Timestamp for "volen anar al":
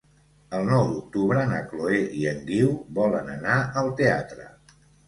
2.99-3.97